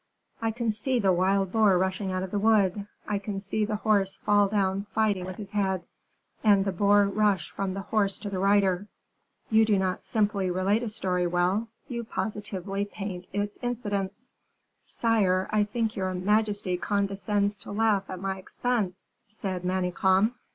[0.41, 3.75] I can see the wild boar rushing out of the wood I can see the
[3.75, 5.85] horse fall down fighting with his head,
[6.43, 8.87] and the boar rush from the horse to the rider.
[9.51, 14.31] You do not simply relate a story well: you positively paint its incidents."
[14.87, 20.33] "Sire, I think your majesty condescends to laugh at my expense," said Manicamp.